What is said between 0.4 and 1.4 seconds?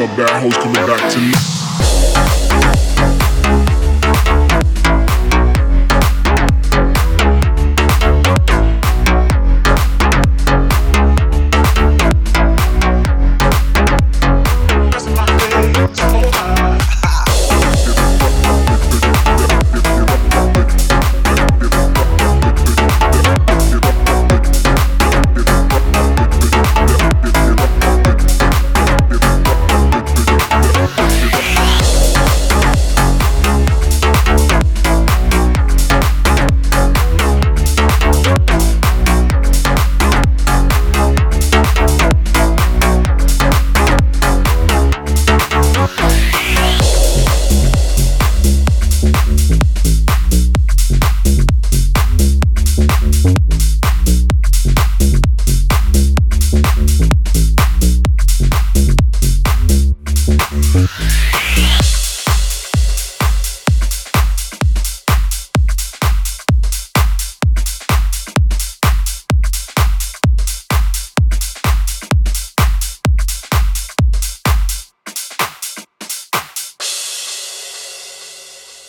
hoes coming back to